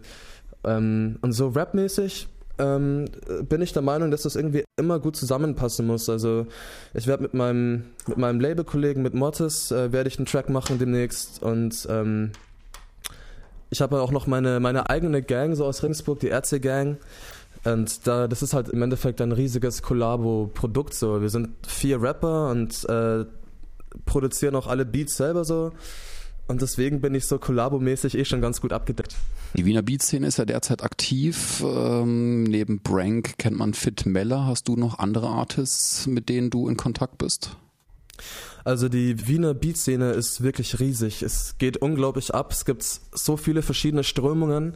Ähm, 0.65 1.19
und 1.23 1.33
so 1.33 1.49
rapmäßig 1.49 2.29
ähm, 2.59 3.07
bin 3.49 3.63
ich 3.63 3.73
der 3.73 3.83
Meinung, 3.83 4.11
dass 4.11 4.23
das 4.23 4.37
irgendwie 4.37 4.65
immer 4.77 4.99
gut 4.99 5.17
zusammenpassen 5.17 5.87
muss. 5.87 6.09
Also 6.09 6.47
ich 6.93 7.07
werde 7.07 7.23
mit 7.23 7.35
meinem 7.35 7.85
mit 8.07 8.19
meinem 8.19 8.41
Labelkollegen 8.41 9.03
mit 9.03 9.15
Mortis 9.15 9.71
äh, 9.71 9.93
werde 9.93 10.09
ich 10.09 10.19
einen 10.19 10.27
Track 10.27 10.51
machen 10.51 10.79
demnächst 10.79 11.43
und 11.43 11.87
ähm, 11.91 12.33
ich 13.71 13.81
habe 13.81 14.01
auch 14.03 14.11
noch 14.11 14.27
meine 14.27 14.61
meine 14.61 14.91
eigene 14.91 15.23
Gang 15.23 15.57
so 15.57 15.65
aus 15.65 15.83
Ringsburg, 15.83 16.21
die 16.21 16.31
RC 16.31 16.61
Gang. 16.61 16.99
Und 17.65 18.07
da, 18.07 18.27
das 18.27 18.43
ist 18.43 18.55
halt 18.55 18.69
im 18.69 18.81
Endeffekt 18.83 19.21
ein 19.21 19.33
riesiges 19.33 19.83
Kollabo-Produkt. 19.83 20.95
So, 20.95 21.21
wir 21.21 21.29
sind 21.29 21.51
vier 21.67 22.01
Rapper 22.01 22.51
und 22.51 22.89
äh, 22.89 23.27
produzieren 24.07 24.57
auch 24.57 24.67
alle 24.67 24.87
Beats 24.87 25.17
selber 25.17 25.45
so. 25.45 25.73
Und 26.49 26.63
deswegen 26.63 27.01
bin 27.01 27.15
ich 27.15 27.27
so 27.27 27.39
kollabomäßig 27.39 28.19
eh 28.19 28.25
schon 28.25 28.41
ganz 28.41 28.61
gut 28.61 28.73
abgedeckt. 28.73 29.15
Die 29.55 29.65
Wiener 29.65 29.83
Beat-Szene 29.83 30.27
ist 30.27 30.39
ja 30.39 30.45
derzeit 30.45 30.83
aktiv. 30.83 31.63
Ähm, 31.65 32.45
neben 32.45 32.81
Brank 32.81 33.39
kennt 33.39 33.57
man 33.57 33.75
Fit 33.75 34.07
Meller. 34.07 34.47
Hast 34.47 34.67
du 34.67 34.75
noch 34.75 34.99
andere 34.99 35.29
Artists, 35.29 36.07
mit 36.07 36.29
denen 36.29 36.51
du 36.51 36.69
in 36.69 36.77
Kontakt 36.77 37.19
bist? 37.19 37.57
Also 38.65 38.89
die 38.89 39.27
Wiener 39.27 39.55
Beat-Szene 39.55 40.13
ist 40.13 40.43
wirklich 40.43 40.81
riesig. 40.81 41.23
Es 41.23 41.57
geht 41.59 41.79
unglaublich 41.79 42.35
ab. 42.35 42.53
Es 42.53 42.65
gibt 42.65 42.83
so 42.83 43.37
viele 43.37 43.63
verschiedene 43.63 44.05
Strömungen. 44.05 44.75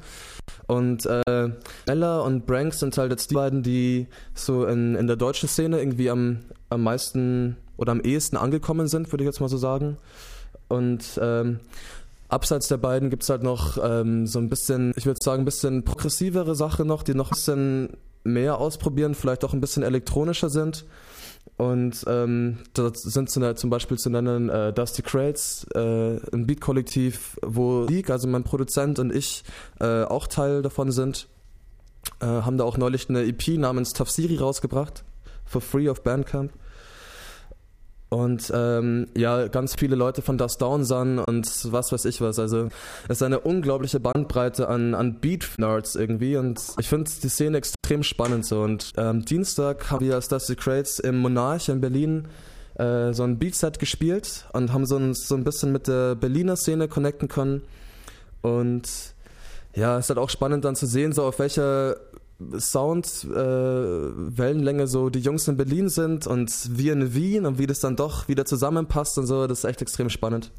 Und 0.66 1.06
äh, 1.06 1.50
Meller 1.86 2.24
und 2.24 2.46
Brank 2.46 2.74
sind 2.74 2.96
halt 2.98 3.10
jetzt 3.10 3.30
die 3.30 3.34
beiden, 3.34 3.62
die 3.62 4.06
so 4.34 4.66
in, 4.66 4.94
in 4.94 5.06
der 5.06 5.16
deutschen 5.16 5.48
Szene 5.48 5.78
irgendwie 5.78 6.10
am, 6.10 6.40
am 6.70 6.82
meisten 6.82 7.56
oder 7.76 7.92
am 7.92 8.00
ehesten 8.00 8.36
angekommen 8.36 8.88
sind, 8.88 9.12
würde 9.12 9.24
ich 9.24 9.26
jetzt 9.26 9.40
mal 9.40 9.48
so 9.48 9.58
sagen. 9.58 9.98
Und 10.68 11.18
ähm, 11.20 11.60
abseits 12.28 12.68
der 12.68 12.78
beiden 12.78 13.10
gibt 13.10 13.22
es 13.22 13.28
halt 13.28 13.42
noch 13.42 13.78
ähm, 13.82 14.26
so 14.26 14.38
ein 14.38 14.48
bisschen, 14.48 14.92
ich 14.96 15.06
würde 15.06 15.20
sagen, 15.22 15.42
ein 15.42 15.46
bisschen 15.46 15.84
progressivere 15.84 16.54
Sachen 16.54 16.86
noch, 16.86 17.02
die 17.02 17.14
noch 17.14 17.30
ein 17.30 17.34
bisschen 17.34 17.88
mehr 18.24 18.58
ausprobieren, 18.58 19.14
vielleicht 19.14 19.44
auch 19.44 19.52
ein 19.52 19.60
bisschen 19.60 19.82
elektronischer 19.82 20.48
sind. 20.48 20.84
Und 21.56 22.04
ähm, 22.08 22.58
da 22.72 22.90
sind 22.92 23.30
zum 23.30 23.70
Beispiel 23.70 23.96
zu 23.96 24.10
nennen 24.10 24.48
äh, 24.48 24.72
Dusty 24.72 25.02
Crates, 25.02 25.66
äh, 25.74 26.18
ein 26.32 26.46
Beat-Kollektiv, 26.46 27.38
wo 27.42 27.84
League, 27.84 28.10
also 28.10 28.26
mein 28.26 28.42
Produzent 28.42 28.98
und 28.98 29.14
ich, 29.14 29.44
äh, 29.78 30.02
auch 30.02 30.26
Teil 30.26 30.62
davon 30.62 30.90
sind. 30.90 31.28
Äh, 32.20 32.26
haben 32.26 32.58
da 32.58 32.64
auch 32.64 32.76
neulich 32.76 33.08
eine 33.08 33.22
EP 33.22 33.56
namens 33.56 33.92
Tafsiri 33.92 34.36
rausgebracht, 34.36 35.04
for 35.44 35.60
free 35.60 35.88
auf 35.88 36.02
Bandcamp. 36.02 36.52
Und 38.10 38.52
ähm, 38.54 39.06
ja, 39.16 39.48
ganz 39.48 39.74
viele 39.74 39.96
Leute 39.96 40.22
von 40.22 40.38
Dust 40.38 40.62
Down 40.62 40.84
Sun 40.84 41.18
und 41.18 41.72
was 41.72 41.90
weiß 41.90 42.04
ich 42.04 42.20
was. 42.20 42.38
Also 42.38 42.68
es 43.08 43.16
ist 43.16 43.22
eine 43.22 43.40
unglaubliche 43.40 43.98
Bandbreite 43.98 44.68
an, 44.68 44.94
an 44.94 45.20
Beat-Nerds 45.20 45.96
irgendwie 45.96 46.36
und 46.36 46.60
ich 46.78 46.88
finde 46.88 47.10
die 47.22 47.28
Szene 47.28 47.58
extrem 47.58 48.02
spannend 48.02 48.46
so. 48.46 48.62
Und 48.62 48.92
ähm, 48.96 49.24
Dienstag 49.24 49.90
haben 49.90 50.04
wir 50.04 50.14
als 50.14 50.28
Dusty 50.28 50.54
Crates 50.54 51.00
im 51.00 51.18
Monarch 51.18 51.68
in 51.68 51.80
Berlin 51.80 52.28
äh, 52.76 53.12
so 53.12 53.24
ein 53.24 53.38
Beatset 53.38 53.78
gespielt 53.78 54.46
und 54.52 54.72
haben 54.72 54.86
so 54.86 54.96
ein, 54.96 55.14
so 55.14 55.34
ein 55.34 55.44
bisschen 55.44 55.72
mit 55.72 55.88
der 55.88 56.14
Berliner 56.14 56.56
Szene 56.56 56.88
connecten 56.88 57.28
können. 57.28 57.62
Und 58.42 58.88
ja, 59.74 59.98
es 59.98 60.06
ist 60.06 60.10
halt 60.10 60.18
auch 60.18 60.30
spannend 60.30 60.64
dann 60.64 60.76
zu 60.76 60.86
sehen, 60.86 61.12
so 61.12 61.24
auf 61.24 61.38
welcher 61.38 61.96
Sound, 62.58 63.26
äh, 63.30 63.36
Wellenlänge 63.36 64.86
so 64.86 65.08
die 65.08 65.20
Jungs 65.20 65.46
in 65.48 65.56
Berlin 65.56 65.88
sind 65.88 66.26
und 66.26 66.78
wir 66.78 66.92
in 66.92 67.14
Wien 67.14 67.46
und 67.46 67.58
wie 67.58 67.66
das 67.66 67.80
dann 67.80 67.96
doch 67.96 68.28
wieder 68.28 68.44
zusammenpasst 68.44 69.18
und 69.18 69.26
so, 69.26 69.46
das 69.46 69.58
ist 69.60 69.64
echt 69.64 69.82
extrem 69.82 70.10
spannend. 70.10 70.50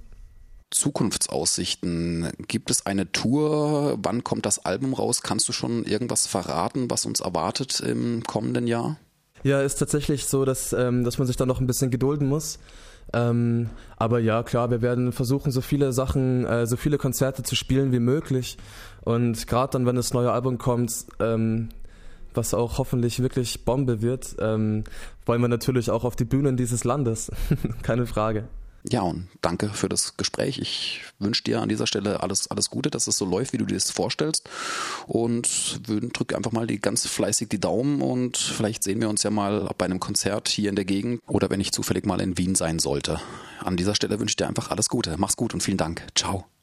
Zukunftsaussichten. 0.72 2.32
Gibt 2.48 2.70
es 2.72 2.86
eine 2.86 3.12
Tour? 3.12 3.98
Wann 4.02 4.24
kommt 4.24 4.46
das 4.46 4.66
Album 4.66 4.94
raus? 4.94 5.22
Kannst 5.22 5.48
du 5.48 5.54
schon 5.54 5.84
irgendwas 5.84 6.28
verraten, 6.28 6.90
was 6.90 7.06
uns 7.06 7.20
erwartet 7.20 7.80
im 7.80 8.24
kommenden 8.24 8.68
Jahr? 8.68 8.98
Ja, 9.44 9.62
ist 9.62 9.76
tatsächlich 9.76 10.26
so, 10.26 10.44
dass, 10.44 10.74
ähm, 10.74 11.04
dass 11.04 11.18
man 11.18 11.28
sich 11.28 11.38
da 11.38 11.46
noch 11.46 11.62
ein 11.62 11.68
bisschen 11.68 11.92
gedulden 11.92 12.28
muss. 12.28 12.58
Ähm, 13.14 13.70
aber 13.98 14.20
ja, 14.20 14.44
klar, 14.44 14.72
wir 14.72 14.82
werden 14.82 15.12
versuchen, 15.12 15.52
so 15.52 15.62
viele 15.62 15.94
Sachen, 15.94 16.46
äh, 16.46 16.68
so 16.68 16.76
viele 16.76 16.98
Konzerte 16.98 17.44
zu 17.44 17.56
spielen 17.56 17.92
wie 17.92 18.00
möglich. 18.00 18.58
Und 19.04 19.48
gerade 19.48 19.72
dann, 19.72 19.86
wenn 19.86 19.96
das 19.96 20.14
neue 20.14 20.32
Album 20.32 20.58
kommt, 20.58 20.92
ähm, 21.20 21.70
was 22.34 22.54
auch 22.54 22.78
hoffentlich 22.78 23.22
wirklich 23.22 23.64
Bombe 23.64 24.02
wird, 24.02 24.36
ähm, 24.40 24.84
wollen 25.26 25.42
wir 25.42 25.48
natürlich 25.48 25.90
auch 25.90 26.04
auf 26.04 26.16
die 26.16 26.26
Bühnen 26.26 26.58
dieses 26.58 26.84
Landes. 26.84 27.32
Keine 27.82 28.06
Frage. 28.06 28.48
Ja, 28.90 29.02
und 29.02 29.28
danke 29.42 29.70
für 29.70 29.90
das 29.90 30.16
Gespräch. 30.18 30.60
Ich 30.60 31.02
wünsche 31.18 31.44
dir 31.44 31.62
an 31.62 31.70
dieser 31.70 31.88
Stelle 31.88 32.22
alles, 32.22 32.50
alles 32.52 32.70
Gute, 32.70 32.92
dass 32.92 33.08
es 33.08 33.18
so 33.18 33.26
läuft, 33.26 33.54
wie 33.54 33.58
du 33.58 33.66
dir 33.66 33.76
das 33.76 33.90
vorstellst. 33.92 34.48
Und 35.08 35.82
drück 35.88 36.36
einfach 36.36 36.52
mal 36.52 36.68
die 36.68 36.80
ganz 36.80 37.06
fleißig 37.08 37.50
die 37.50 37.60
Daumen 37.60 38.02
und 38.02 38.38
vielleicht 38.38 38.84
sehen 38.84 39.02
wir 39.02 39.10
uns 39.10 39.24
ja 39.24 39.32
mal 39.32 39.70
bei 39.78 39.86
einem 39.86 40.00
Konzert 40.00 40.50
hier 40.50 40.70
in 40.70 40.76
der 40.76 40.86
Gegend 40.86 41.22
oder 41.28 41.50
wenn 41.50 41.62
ich 41.62 41.72
zufällig 41.72 42.06
mal 42.06 42.22
in 42.22 42.38
Wien 42.38 42.56
sein 42.56 42.80
sollte. 42.80 43.20
An 43.60 43.78
dieser 43.78 43.96
Stelle 43.96 44.20
wünsche 44.20 44.34
ich 44.34 44.38
dir 44.38 44.48
einfach 44.48 44.70
alles 44.70 44.90
Gute. 44.90 45.16
Mach's 45.18 45.38
gut 45.38 45.54
und 45.54 45.64
vielen 45.64 45.78
Dank. 45.78 46.06
Ciao. 46.16 46.46